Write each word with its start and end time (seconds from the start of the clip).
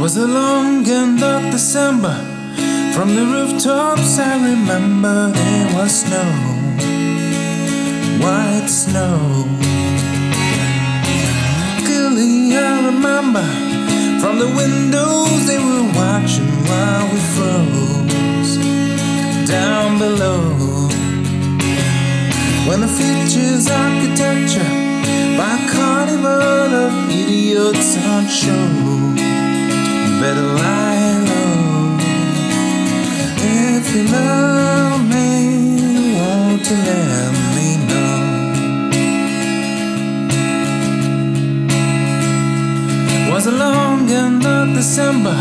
Was 0.00 0.16
a 0.16 0.26
long 0.26 0.86
and 0.88 1.18
dark 1.18 1.50
December. 1.50 2.14
From 2.94 3.14
the 3.14 3.24
rooftops, 3.24 4.18
I 4.18 4.34
remember 4.36 5.30
there 5.32 5.74
was 5.76 6.00
snow, 6.00 6.30
white 8.20 8.68
snow. 8.68 9.44
Clearly, 11.84 12.56
I 12.56 12.86
remember 12.86 13.44
from 14.20 14.38
the 14.38 14.48
windows 14.56 15.46
they 15.46 15.58
were 15.58 15.86
watching 15.94 16.50
while 16.64 17.06
we 17.12 17.18
froze 17.34 18.56
down 19.48 19.98
below. 19.98 20.45
When 22.66 22.80
the 22.80 22.88
future's 22.88 23.70
architecture 23.70 24.70
by 25.38 25.56
carnival 25.70 26.74
of 26.84 27.08
idiots 27.08 27.96
on 27.98 28.26
show 28.26 28.66
You 30.02 30.20
better 30.20 30.42
lie 30.42 31.14
low. 31.30 31.96
If 33.38 33.94
you 33.94 34.02
love 34.10 35.00
me, 35.14 35.30
won't 36.18 36.68
you 36.68 36.76
let 36.90 37.32
me 37.54 37.68
know? 37.86 38.16
Was 43.30 43.46
a 43.46 43.52
long 43.52 44.10
and 44.10 44.42
dark 44.42 44.74
December 44.74 45.38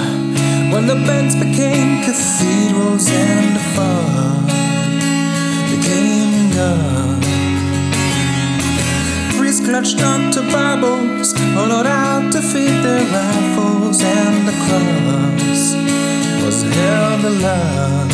when 0.72 0.86
the 0.86 0.96
bends 1.08 1.36
became 1.36 2.04
cathedrals 2.04 3.10
and 3.10 3.56
the 3.56 3.64
fog 3.74 4.05
Priests 9.76 9.94
clutched 9.94 10.08
onto 10.08 10.42
Bibles, 10.54 11.34
hollowed 11.54 11.86
out 11.86 12.32
to 12.32 12.42
feed 12.42 12.82
their 12.82 13.04
rifles, 13.12 14.02
and 14.02 14.48
the 14.48 14.54
cross 14.64 15.76
was 16.44 16.64
held 16.64 17.26
alive. 17.26 18.10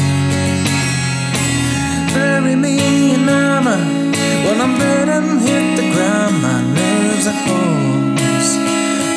Bury 2.15 2.55
me 2.55 3.13
in 3.13 3.29
armor 3.29 3.77
when 4.45 4.59
I'm 4.59 4.79
dead 4.79 5.09
and 5.09 5.39
hit 5.39 5.75
the 5.77 5.87
ground. 5.93 6.41
My 6.41 6.61
nerves 6.73 7.27
are 7.27 7.39
close, 7.45 8.57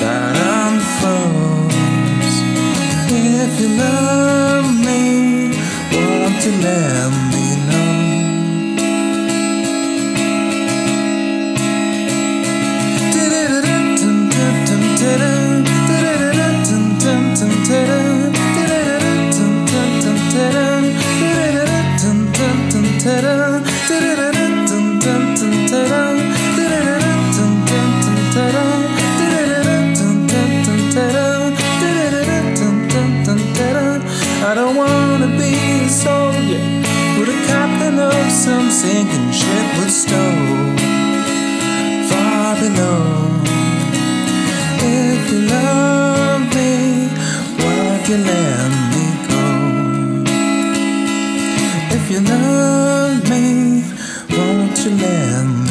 that 0.03 0.37
unfroze. 0.61 1.77
If 3.09 3.61
you 3.61 3.69
love 3.69 4.69
me, 4.85 5.49
won't 5.93 6.45
you 6.45 6.53
let 6.61 6.94
I 34.47 34.53
don't 34.55 34.77
wanna 34.77 35.27
be 35.37 35.53
a 35.85 35.89
soldier 35.89 36.61
with 37.19 37.29
a 37.29 37.47
captain 37.47 37.99
of 37.99 38.31
some 38.31 38.71
sinking 38.71 39.33
ship 39.33 39.79
with 39.79 39.91
stove 39.91 40.79
far 42.09 42.55
below. 42.61 43.35
If 54.87 55.64